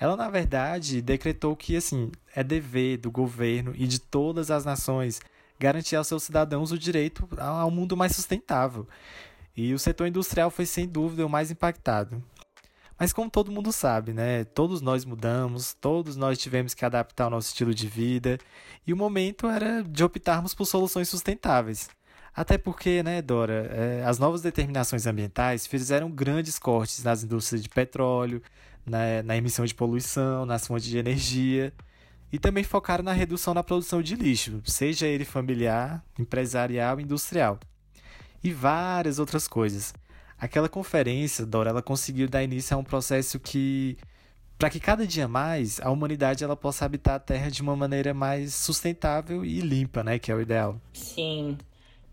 Ela, 0.00 0.16
na 0.16 0.30
verdade, 0.30 1.02
decretou 1.02 1.54
que 1.54 1.76
assim, 1.76 2.10
é 2.34 2.42
dever 2.42 2.96
do 2.96 3.10
governo 3.10 3.74
e 3.76 3.86
de 3.86 3.98
todas 3.98 4.50
as 4.50 4.64
nações 4.64 5.20
garantir 5.58 5.94
aos 5.94 6.06
seus 6.06 6.22
cidadãos 6.22 6.72
o 6.72 6.78
direito 6.78 7.28
a 7.36 7.66
um 7.66 7.70
mundo 7.70 7.94
mais 7.94 8.16
sustentável. 8.16 8.88
E 9.54 9.74
o 9.74 9.78
setor 9.78 10.06
industrial 10.06 10.50
foi 10.50 10.64
sem 10.64 10.88
dúvida 10.88 11.26
o 11.26 11.28
mais 11.28 11.50
impactado. 11.50 12.24
Mas 12.98 13.12
como 13.12 13.30
todo 13.30 13.52
mundo 13.52 13.72
sabe, 13.72 14.14
né? 14.14 14.44
Todos 14.44 14.80
nós 14.80 15.04
mudamos, 15.04 15.74
todos 15.74 16.16
nós 16.16 16.38
tivemos 16.38 16.72
que 16.72 16.84
adaptar 16.84 17.26
o 17.26 17.30
nosso 17.30 17.48
estilo 17.48 17.74
de 17.74 17.86
vida, 17.86 18.38
e 18.86 18.94
o 18.94 18.96
momento 18.96 19.48
era 19.48 19.82
de 19.82 20.02
optarmos 20.02 20.54
por 20.54 20.64
soluções 20.64 21.10
sustentáveis. 21.10 21.90
Até 22.34 22.56
porque, 22.56 23.02
né, 23.02 23.20
Dora, 23.20 23.70
é, 23.70 24.04
as 24.04 24.18
novas 24.18 24.40
determinações 24.40 25.06
ambientais 25.06 25.66
fizeram 25.66 26.10
grandes 26.10 26.58
cortes 26.58 27.02
nas 27.02 27.24
indústrias 27.24 27.62
de 27.62 27.68
petróleo, 27.68 28.42
na, 28.86 29.22
na 29.22 29.36
emissão 29.36 29.64
de 29.64 29.74
poluição, 29.74 30.46
nas 30.46 30.66
fontes 30.66 30.86
de 30.86 30.98
energia. 30.98 31.72
E 32.32 32.38
também 32.38 32.62
focaram 32.62 33.02
na 33.02 33.12
redução 33.12 33.52
da 33.52 33.62
produção 33.62 34.00
de 34.00 34.14
lixo, 34.14 34.60
seja 34.64 35.06
ele 35.06 35.24
familiar, 35.24 36.04
empresarial, 36.18 37.00
industrial. 37.00 37.58
E 38.42 38.52
várias 38.52 39.18
outras 39.18 39.48
coisas. 39.48 39.92
Aquela 40.38 40.68
conferência, 40.68 41.44
Dora, 41.44 41.70
ela 41.70 41.82
conseguiu 41.82 42.28
dar 42.28 42.42
início 42.42 42.74
a 42.74 42.78
um 42.80 42.84
processo 42.84 43.38
que 43.38 43.98
para 44.56 44.68
que 44.68 44.78
cada 44.78 45.06
dia 45.06 45.26
mais 45.26 45.80
a 45.80 45.90
humanidade 45.90 46.44
ela 46.44 46.54
possa 46.54 46.84
habitar 46.84 47.14
a 47.14 47.18
Terra 47.18 47.50
de 47.50 47.62
uma 47.62 47.74
maneira 47.74 48.12
mais 48.12 48.54
sustentável 48.54 49.42
e 49.42 49.58
limpa, 49.60 50.04
né, 50.04 50.18
que 50.18 50.30
é 50.30 50.34
o 50.34 50.40
ideal. 50.40 50.78
Sim. 50.92 51.56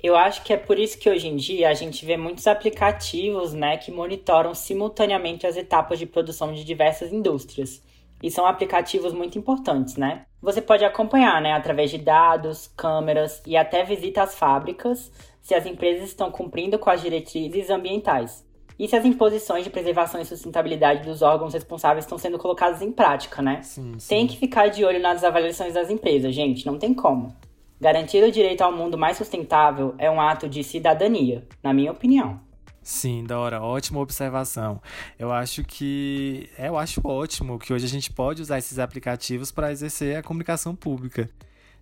Eu 0.02 0.16
acho 0.16 0.44
que 0.44 0.54
é 0.54 0.58
por 0.58 0.78
isso 0.78 0.98
que 1.00 1.10
hoje 1.10 1.28
em 1.28 1.36
dia 1.36 1.70
a 1.70 1.74
gente 1.74 2.06
vê 2.06 2.18
muitos 2.18 2.46
aplicativos, 2.46 3.54
né, 3.54 3.78
que 3.78 3.92
monitoram 3.92 4.54
simultaneamente 4.54 5.48
as 5.48 5.58
etapas 5.58 5.98
de 5.98 6.06
produção 6.06 6.54
de 6.54 6.64
diversas 6.64 7.12
indústrias. 7.12 7.82
E 8.22 8.30
são 8.32 8.46
aplicativos 8.46 9.14
muito 9.14 9.38
importantes, 9.38 9.96
né? 9.96 10.26
Você 10.42 10.62
pode 10.62 10.84
acompanhar, 10.84 11.42
né, 11.42 11.54
através 11.54 11.92
de 11.92 11.98
dados, 11.98 12.68
câmeras 12.76 13.42
e 13.46 13.56
até 13.56 13.84
visita 13.84 14.24
às 14.24 14.36
fábricas, 14.36 15.12
se 15.42 15.54
as 15.54 15.66
empresas 15.66 16.10
estão 16.10 16.32
cumprindo 16.32 16.78
com 16.78 16.90
as 16.90 17.02
diretrizes 17.02 17.70
ambientais 17.70 18.46
e 18.80 18.88
se 18.88 18.96
as 18.96 19.06
imposições 19.06 19.64
de 19.64 19.70
preservação 19.70 20.22
e 20.22 20.26
sustentabilidade 20.26 21.04
dos 21.04 21.22
órgãos 21.22 21.54
responsáveis 21.54 22.06
estão 22.06 22.18
sendo 22.18 22.38
colocadas 22.38 22.82
em 22.82 22.92
prática, 22.92 23.42
né? 23.42 23.62
Sim, 23.64 23.98
sim. 23.98 24.08
Tem 24.08 24.28
que 24.28 24.38
ficar 24.38 24.68
de 24.68 24.86
olho 24.86 25.00
nas 25.00 25.24
avaliações 25.24 25.74
das 25.74 25.90
empresas, 25.90 26.34
gente, 26.36 26.66
não 26.66 26.78
tem 26.78 26.94
como. 26.94 27.36
Garantir 27.80 28.24
o 28.24 28.32
direito 28.32 28.62
ao 28.62 28.72
mundo 28.72 28.98
mais 28.98 29.18
sustentável 29.18 29.94
é 30.00 30.10
um 30.10 30.20
ato 30.20 30.50
de 30.50 30.64
cidadania, 30.64 31.48
na 31.62 31.74
minha 31.74 31.92
opinião. 31.92 32.40
Sim, 32.82 33.24
Dora, 33.24 33.62
ótima 33.62 34.00
observação. 34.00 34.82
Eu 35.20 35.32
acho 35.32 35.64
que 35.64 36.50
eu 36.58 36.78
acho 36.78 37.02
ótimo 37.04 37.60
que 37.60 37.74
hoje 37.74 37.86
a 37.86 37.90
gente 37.90 38.12
pode 38.12 38.42
usar 38.42 38.58
esses 38.58 38.80
aplicativos 38.80 39.52
para 39.52 39.72
exercer 39.72 40.16
a 40.16 40.24
comunicação 40.24 40.74
pública. 40.74 41.30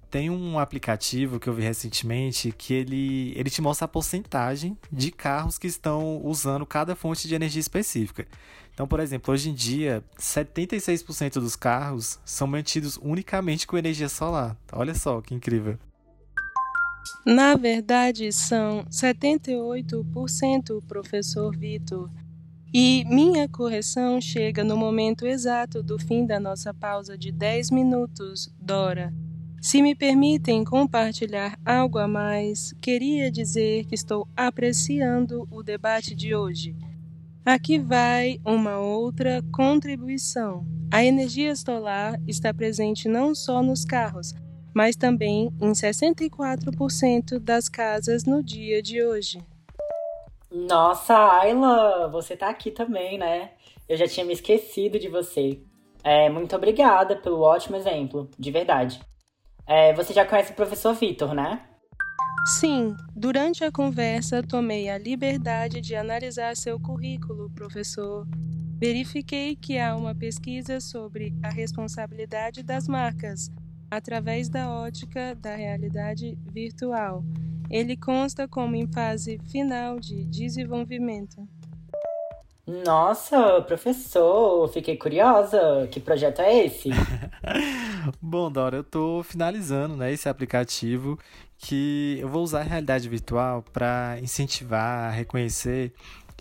Tem 0.10 0.30
um 0.30 0.58
aplicativo 0.58 1.40
que 1.40 1.48
eu 1.48 1.54
vi 1.54 1.62
recentemente 1.62 2.52
que 2.52 2.74
ele, 2.74 3.34
ele 3.36 3.50
te 3.50 3.62
mostra 3.62 3.86
a 3.86 3.88
porcentagem 3.88 4.78
de 4.92 5.12
carros 5.12 5.58
que 5.58 5.68
estão 5.68 6.22
usando 6.24 6.66
cada 6.66 6.96
fonte 6.96 7.28
de 7.28 7.36
energia 7.36 7.60
específica. 7.60 8.26
Então, 8.76 8.86
por 8.86 9.00
exemplo, 9.00 9.34
hoje 9.34 9.50
em 9.50 9.54
dia, 9.54 10.04
76% 10.20 11.36
dos 11.36 11.56
carros 11.56 12.20
são 12.26 12.46
mantidos 12.46 13.00
unicamente 13.02 13.66
com 13.66 13.78
energia 13.78 14.10
solar. 14.10 14.58
Olha 14.74 14.94
só 14.94 15.22
que 15.22 15.34
incrível. 15.34 15.80
Na 17.26 17.56
verdade, 17.56 18.34
são 18.34 18.84
78%, 18.92 20.84
professor 20.86 21.56
Vitor. 21.56 22.12
E 22.74 23.06
minha 23.08 23.48
correção 23.48 24.20
chega 24.20 24.62
no 24.62 24.76
momento 24.76 25.26
exato 25.26 25.82
do 25.82 25.98
fim 25.98 26.26
da 26.26 26.38
nossa 26.38 26.74
pausa 26.74 27.18
de 27.18 27.32
10 27.32 27.72
minutos, 27.72 28.54
Dora. 28.60 29.14
Se 29.62 29.82
me 29.82 29.96
permitem 29.96 30.66
compartilhar 30.66 31.58
algo 31.66 31.98
a 31.98 32.10
mais, 32.10 32.74
queria 32.82 33.32
dizer 33.32 33.86
que 33.86 33.96
estou 33.96 34.28
apreciando 34.36 35.48
o 35.50 35.64
debate 35.64 36.14
de 36.14 36.36
hoje. 36.36 36.76
Aqui 37.46 37.78
vai 37.78 38.40
uma 38.44 38.80
outra 38.80 39.40
contribuição. 39.54 40.66
A 40.92 41.06
energia 41.06 41.56
solar 41.56 42.20
está 42.28 42.52
presente 42.52 43.08
não 43.08 43.36
só 43.36 43.62
nos 43.62 43.86
carros, 43.86 44.34
mas 44.74 44.96
também 44.96 45.54
em 45.62 45.72
64% 45.72 47.38
das 47.38 47.70
casas 47.70 48.26
no 48.26 48.42
dia 48.42 48.82
de 48.82 49.04
hoje. 49.04 49.46
Nossa, 50.52 51.16
Ayla, 51.40 52.08
você 52.08 52.36
tá 52.36 52.50
aqui 52.50 52.72
também, 52.72 53.20
né? 53.20 53.52
Eu 53.88 53.96
já 53.96 54.08
tinha 54.08 54.26
me 54.26 54.34
esquecido 54.34 54.98
de 54.98 55.08
você. 55.08 55.62
É, 56.04 56.28
muito 56.32 56.56
obrigada 56.56 57.16
pelo 57.16 57.42
ótimo 57.42 57.76
exemplo, 57.76 58.28
de 58.40 58.50
verdade. 58.50 59.00
É, 59.68 59.94
você 59.94 60.14
já 60.14 60.26
conhece 60.26 60.52
o 60.52 60.56
professor 60.56 60.96
Vitor, 60.96 61.36
né? 61.36 61.62
Sim, 62.46 62.96
durante 63.16 63.64
a 63.64 63.72
conversa 63.72 64.44
tomei 64.44 64.88
a 64.88 65.00
liberdade 65.00 65.82
de 65.82 65.96
analisar 65.96 66.56
seu 66.56 66.80
currículo, 66.80 67.50
professor. 67.50 68.28
Verifiquei 68.78 69.56
que 69.56 69.80
há 69.80 69.96
uma 69.96 70.14
pesquisa 70.14 70.80
sobre 70.80 71.34
a 71.42 71.50
responsabilidade 71.50 72.62
das 72.62 72.88
marcas 72.88 73.50
através 73.90 74.48
da 74.48 74.70
ótica 74.70 75.34
da 75.34 75.56
realidade 75.56 76.38
virtual. 76.54 77.24
Ele 77.68 77.98
consta 77.98 78.48
como 78.48 78.76
em 78.76 78.86
fase 78.92 79.40
final 79.50 80.00
de 80.00 80.24
desenvolvimento. 80.26 81.48
Nossa, 82.68 83.62
professor, 83.64 84.68
fiquei 84.70 84.98
curiosa. 84.98 85.88
Que 85.92 86.00
projeto 86.00 86.42
é 86.42 86.66
esse? 86.66 86.90
Bom, 88.22 88.52
Dora, 88.52 88.78
eu 88.78 88.82
estou 88.82 89.24
finalizando 89.24 89.96
né, 89.96 90.12
esse 90.12 90.28
aplicativo 90.28 91.18
que 91.58 92.18
eu 92.20 92.28
vou 92.28 92.44
usar 92.44 92.62
a 92.62 92.64
realidade 92.64 93.08
virtual 93.08 93.64
para 93.74 94.18
incentivar, 94.22 95.14
reconhecer 95.14 95.94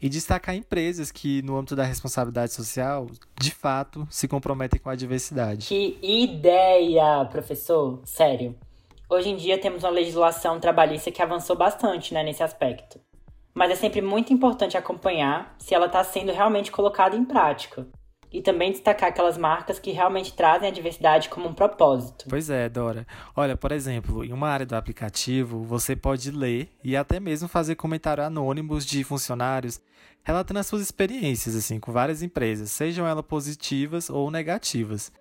e 0.02 0.08
destacar 0.08 0.54
empresas 0.54 1.10
que, 1.10 1.40
no 1.42 1.56
âmbito 1.56 1.76
da 1.76 1.84
responsabilidade 1.84 2.52
social, 2.52 3.06
de 3.40 3.50
fato 3.50 4.06
se 4.10 4.26
comprometem 4.26 4.80
com 4.80 4.90
a 4.90 4.96
diversidade. 4.96 5.66
Que 5.66 5.98
ideia, 6.02 7.24
professor! 7.26 8.00
Sério. 8.04 8.56
Hoje 9.08 9.28
em 9.28 9.36
dia 9.36 9.58
temos 9.58 9.84
uma 9.84 9.90
legislação 9.90 10.58
trabalhista 10.58 11.10
que 11.10 11.22
avançou 11.22 11.56
bastante 11.56 12.12
né, 12.12 12.22
nesse 12.22 12.42
aspecto. 12.42 13.00
Mas 13.54 13.70
é 13.70 13.76
sempre 13.76 14.02
muito 14.02 14.32
importante 14.32 14.76
acompanhar 14.76 15.54
se 15.58 15.74
ela 15.74 15.86
está 15.86 16.02
sendo 16.02 16.32
realmente 16.32 16.72
colocada 16.72 17.14
em 17.14 17.24
prática 17.24 17.86
e 18.34 18.42
também 18.42 18.72
destacar 18.72 19.10
aquelas 19.10 19.38
marcas 19.38 19.78
que 19.78 19.92
realmente 19.92 20.34
trazem 20.34 20.68
a 20.68 20.72
diversidade 20.72 21.28
como 21.28 21.48
um 21.48 21.54
propósito. 21.54 22.26
Pois 22.28 22.50
é, 22.50 22.68
Dora. 22.68 23.06
Olha, 23.36 23.56
por 23.56 23.70
exemplo, 23.70 24.24
em 24.24 24.32
uma 24.32 24.48
área 24.48 24.66
do 24.66 24.74
aplicativo, 24.74 25.62
você 25.62 25.94
pode 25.94 26.32
ler 26.32 26.68
e 26.82 26.96
até 26.96 27.20
mesmo 27.20 27.48
fazer 27.48 27.76
comentários 27.76 28.26
anônimos 28.26 28.84
de 28.84 29.04
funcionários 29.04 29.80
relatando 30.24 30.58
as 30.58 30.66
suas 30.66 30.82
experiências 30.82 31.54
assim 31.54 31.78
com 31.78 31.92
várias 31.92 32.22
empresas, 32.22 32.72
sejam 32.72 33.06
elas 33.06 33.24
positivas 33.24 34.10
ou 34.10 34.30
negativas. 34.32 35.12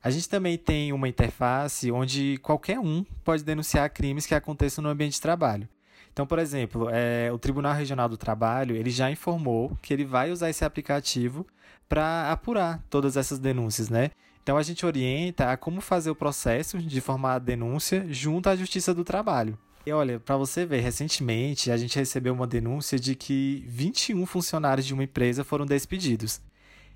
A 0.00 0.10
gente 0.10 0.28
também 0.28 0.56
tem 0.56 0.92
uma 0.92 1.08
interface 1.08 1.90
onde 1.90 2.38
qualquer 2.42 2.78
um 2.78 3.04
pode 3.24 3.42
denunciar 3.42 3.90
crimes 3.90 4.24
que 4.24 4.36
aconteçam 4.36 4.84
no 4.84 4.90
ambiente 4.90 5.14
de 5.14 5.20
trabalho. 5.20 5.68
Então, 6.12 6.26
por 6.26 6.38
exemplo, 6.38 6.88
é, 6.90 7.30
o 7.32 7.38
Tribunal 7.38 7.74
Regional 7.74 8.08
do 8.08 8.16
Trabalho 8.16 8.76
ele 8.76 8.90
já 8.90 9.10
informou 9.10 9.76
que 9.80 9.92
ele 9.92 10.04
vai 10.04 10.30
usar 10.30 10.50
esse 10.50 10.64
aplicativo 10.64 11.46
para 11.88 12.30
apurar 12.30 12.82
todas 12.90 13.16
essas 13.16 13.38
denúncias, 13.38 13.88
né? 13.88 14.10
Então 14.42 14.56
a 14.56 14.62
gente 14.62 14.84
orienta 14.84 15.50
a 15.50 15.56
como 15.56 15.80
fazer 15.80 16.10
o 16.10 16.14
processo 16.14 16.78
de 16.78 17.00
formar 17.00 17.34
a 17.34 17.38
denúncia 17.38 18.06
junto 18.10 18.48
à 18.48 18.56
Justiça 18.56 18.92
do 18.92 19.04
Trabalho. 19.04 19.56
E 19.86 19.92
olha, 19.92 20.20
para 20.20 20.36
você 20.36 20.66
ver, 20.66 20.80
recentemente 20.80 21.70
a 21.70 21.76
gente 21.76 21.98
recebeu 21.98 22.34
uma 22.34 22.46
denúncia 22.46 22.98
de 22.98 23.14
que 23.14 23.64
21 23.66 24.26
funcionários 24.26 24.86
de 24.86 24.94
uma 24.94 25.04
empresa 25.04 25.44
foram 25.44 25.66
despedidos. 25.66 26.40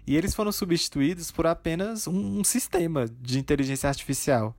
E 0.07 0.17
eles 0.17 0.35
foram 0.35 0.53
substituídos 0.53 1.31
por 1.31 1.47
apenas 1.47 2.07
um, 2.07 2.41
um 2.41 2.45
sistema 2.45 3.07
de 3.21 3.39
inteligência 3.39 3.89
artificial. 3.89 4.55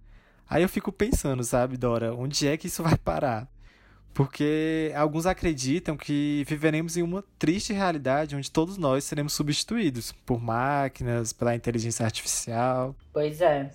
Aí 0.49 0.61
eu 0.61 0.69
fico 0.69 0.91
pensando, 0.91 1.43
sabe, 1.43 1.77
Dora, 1.77 2.13
onde 2.13 2.47
é 2.47 2.57
que 2.57 2.67
isso 2.67 2.83
vai 2.83 2.97
parar? 2.97 3.47
Porque 4.17 4.91
alguns 4.95 5.27
acreditam 5.27 5.95
que 5.95 6.43
viveremos 6.47 6.97
em 6.97 7.03
uma 7.03 7.24
triste 7.38 7.71
realidade 7.71 8.36
onde 8.36 8.50
todos 8.50 8.75
nós 8.75 9.03
seremos 9.03 9.33
substituídos 9.33 10.12
por 10.25 10.41
máquinas, 10.41 11.31
pela 11.31 11.53
inteligência 11.53 12.03
artificial. 12.03 12.95
Pois 13.13 13.41
é. 13.41 13.71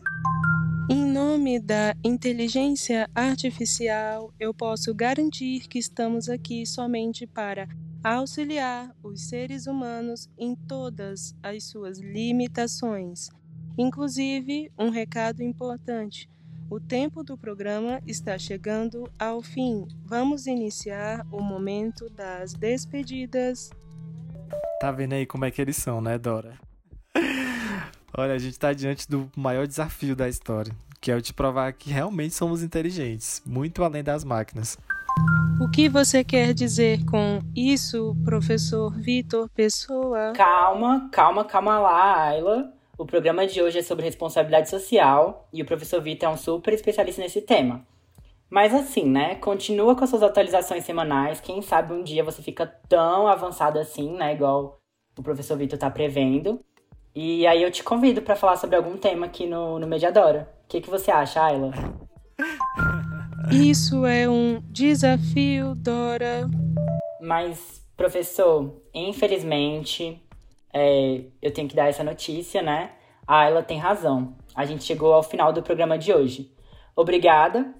Em 0.90 1.04
nome 1.04 1.60
da 1.60 1.94
inteligência 2.02 3.08
artificial, 3.14 4.34
eu 4.40 4.52
posso 4.52 4.92
garantir 4.92 5.68
que 5.68 5.78
estamos 5.78 6.28
aqui 6.28 6.66
somente 6.66 7.24
para 7.24 7.68
auxiliar 8.02 8.92
os 9.00 9.28
seres 9.28 9.68
humanos 9.68 10.28
em 10.36 10.56
todas 10.56 11.36
as 11.40 11.62
suas 11.62 12.00
limitações. 12.00 13.28
Inclusive, 13.78 14.72
um 14.76 14.90
recado 14.90 15.40
importante 15.40 16.28
o 16.72 16.80
tempo 16.80 17.22
do 17.22 17.36
programa 17.36 18.00
está 18.06 18.38
chegando 18.38 19.06
ao 19.18 19.42
fim. 19.42 19.86
Vamos 20.06 20.46
iniciar 20.46 21.26
o 21.30 21.42
momento 21.42 22.08
das 22.08 22.54
despedidas. 22.54 23.70
Tá 24.80 24.90
vendo 24.90 25.12
aí 25.12 25.26
como 25.26 25.44
é 25.44 25.50
que 25.50 25.60
eles 25.60 25.76
são, 25.76 26.00
né, 26.00 26.16
Dora? 26.16 26.54
Olha, 28.16 28.32
a 28.32 28.38
gente 28.38 28.52
está 28.52 28.72
diante 28.72 29.06
do 29.06 29.30
maior 29.36 29.66
desafio 29.66 30.16
da 30.16 30.30
história, 30.30 30.74
que 30.98 31.10
é 31.10 31.14
o 31.14 31.20
de 31.20 31.34
provar 31.34 31.74
que 31.74 31.90
realmente 31.90 32.32
somos 32.32 32.62
inteligentes, 32.62 33.42
muito 33.44 33.84
além 33.84 34.02
das 34.02 34.24
máquinas. 34.24 34.78
O 35.60 35.68
que 35.68 35.90
você 35.90 36.24
quer 36.24 36.54
dizer 36.54 37.04
com 37.04 37.40
isso, 37.54 38.16
professor 38.24 38.90
Vitor 38.94 39.46
Pessoa? 39.50 40.32
Calma, 40.34 41.10
calma, 41.12 41.44
calma 41.44 41.78
lá, 41.78 42.28
Ayla. 42.28 42.72
O 43.02 43.04
programa 43.04 43.44
de 43.48 43.60
hoje 43.60 43.80
é 43.80 43.82
sobre 43.82 44.04
responsabilidade 44.04 44.70
social 44.70 45.48
e 45.52 45.60
o 45.60 45.64
professor 45.66 46.00
Vitor 46.00 46.28
é 46.28 46.32
um 46.32 46.36
super 46.36 46.72
especialista 46.72 47.20
nesse 47.20 47.42
tema. 47.42 47.84
Mas 48.48 48.72
assim, 48.72 49.04
né? 49.04 49.34
Continua 49.34 49.96
com 49.96 50.04
as 50.04 50.10
suas 50.10 50.22
atualizações 50.22 50.84
semanais. 50.84 51.40
Quem 51.40 51.60
sabe 51.62 51.92
um 51.92 52.04
dia 52.04 52.22
você 52.22 52.40
fica 52.40 52.64
tão 52.88 53.26
avançado 53.26 53.76
assim, 53.76 54.12
né? 54.12 54.34
Igual 54.34 54.78
o 55.18 55.22
professor 55.24 55.58
Vitor 55.58 55.76
tá 55.76 55.90
prevendo. 55.90 56.60
E 57.12 57.44
aí 57.44 57.64
eu 57.64 57.72
te 57.72 57.82
convido 57.82 58.22
para 58.22 58.36
falar 58.36 58.56
sobre 58.56 58.76
algum 58.76 58.96
tema 58.96 59.26
aqui 59.26 59.48
no, 59.48 59.80
no 59.80 59.86
Mediadora. 59.88 60.48
O 60.64 60.68
que, 60.68 60.80
que 60.80 60.88
você 60.88 61.10
acha, 61.10 61.42
Ayla? 61.42 61.72
Isso 63.50 64.06
é 64.06 64.28
um 64.28 64.62
desafio, 64.70 65.74
Dora. 65.74 66.48
Mas, 67.20 67.84
professor, 67.96 68.80
infelizmente, 68.94 70.21
é, 70.72 71.24
eu 71.40 71.52
tenho 71.52 71.68
que 71.68 71.76
dar 71.76 71.88
essa 71.88 72.02
notícia, 72.02 72.62
né? 72.62 72.92
A 73.26 73.40
Ayla 73.40 73.62
tem 73.62 73.78
razão. 73.78 74.34
A 74.54 74.64
gente 74.64 74.84
chegou 74.84 75.12
ao 75.12 75.22
final 75.22 75.52
do 75.52 75.62
programa 75.62 75.98
de 75.98 76.12
hoje. 76.12 76.52
Obrigada 76.96 77.74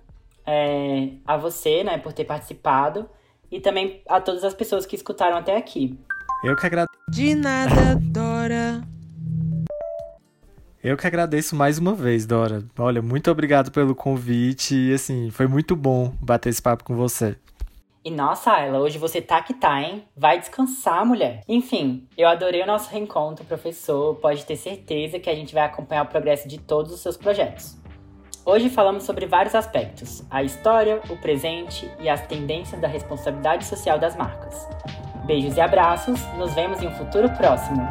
é, 0.46 1.10
a 1.26 1.36
você, 1.36 1.84
né, 1.84 1.98
por 1.98 2.12
ter 2.12 2.24
participado 2.24 3.08
e 3.50 3.60
também 3.60 4.02
a 4.08 4.20
todas 4.20 4.44
as 4.44 4.54
pessoas 4.54 4.86
que 4.86 4.96
escutaram 4.96 5.36
até 5.36 5.56
aqui. 5.56 5.98
Eu 6.42 6.56
que 6.56 6.66
agradeço. 6.66 6.92
De 7.10 7.34
nada, 7.34 7.98
Dora. 8.00 8.82
Eu 10.82 10.96
que 10.96 11.06
agradeço 11.06 11.54
mais 11.54 11.78
uma 11.78 11.94
vez, 11.94 12.26
Dora. 12.26 12.64
Olha, 12.76 13.00
muito 13.00 13.30
obrigado 13.30 13.70
pelo 13.70 13.94
convite 13.94 14.74
e 14.74 14.92
assim, 14.92 15.30
foi 15.30 15.46
muito 15.46 15.76
bom 15.76 16.12
bater 16.20 16.48
esse 16.48 16.60
papo 16.60 16.82
com 16.82 16.96
você. 16.96 17.36
E 18.04 18.10
nossa, 18.10 18.50
Ayla, 18.50 18.80
hoje 18.80 18.98
você 18.98 19.22
tá 19.22 19.40
que 19.40 19.54
tá, 19.54 19.80
hein? 19.80 20.04
Vai 20.16 20.36
descansar, 20.36 21.06
mulher. 21.06 21.42
Enfim, 21.46 22.08
eu 22.18 22.26
adorei 22.26 22.60
o 22.60 22.66
nosso 22.66 22.90
reencontro, 22.90 23.44
professor. 23.44 24.16
Pode 24.16 24.44
ter 24.44 24.56
certeza 24.56 25.20
que 25.20 25.30
a 25.30 25.34
gente 25.36 25.54
vai 25.54 25.62
acompanhar 25.62 26.04
o 26.04 26.08
progresso 26.08 26.48
de 26.48 26.58
todos 26.58 26.92
os 26.92 26.98
seus 26.98 27.16
projetos. 27.16 27.80
Hoje 28.44 28.68
falamos 28.68 29.04
sobre 29.04 29.24
vários 29.26 29.54
aspectos: 29.54 30.24
a 30.28 30.42
história, 30.42 31.00
o 31.08 31.16
presente 31.16 31.88
e 32.00 32.08
as 32.08 32.26
tendências 32.26 32.80
da 32.80 32.88
responsabilidade 32.88 33.64
social 33.66 34.00
das 34.00 34.16
marcas. 34.16 34.68
Beijos 35.24 35.56
e 35.56 35.60
abraços, 35.60 36.20
nos 36.36 36.52
vemos 36.54 36.82
em 36.82 36.88
um 36.88 36.94
futuro 36.96 37.30
próximo. 37.36 37.86